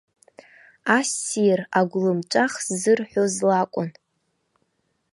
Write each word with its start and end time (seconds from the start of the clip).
Ассир, 0.97 1.59
агәлымҵәах 1.79 2.53
ззырҳәоз 2.65 3.35
лакәын! 3.47 3.89